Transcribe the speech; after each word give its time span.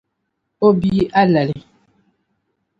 O 0.65 0.69
bia 0.79 1.05
alali. 1.21 1.59